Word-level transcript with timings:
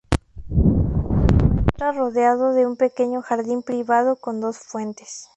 Se 0.49 0.55
encuentra 0.55 1.91
rodeado 1.91 2.53
de 2.53 2.65
un 2.65 2.75
pequeño 2.75 3.21
jardín 3.21 3.61
privado 3.61 4.15
con 4.15 4.41
dos 4.41 4.57
fuentes. 4.57 5.27